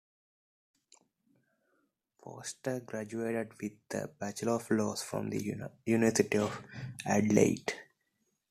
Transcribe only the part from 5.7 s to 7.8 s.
University of Adelaide.